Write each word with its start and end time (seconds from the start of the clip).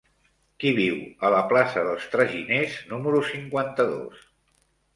Qui 0.61 0.71
viu 0.77 0.95
a 1.27 1.31
la 1.35 1.41
plaça 1.51 1.83
dels 1.89 2.09
Traginers 2.15 2.81
número 2.95 3.23
cinquanta-dos? 3.31 4.27